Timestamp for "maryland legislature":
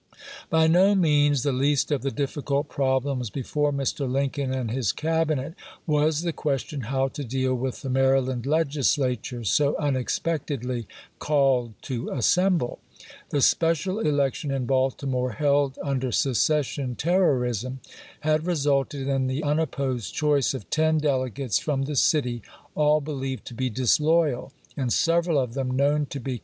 7.91-9.43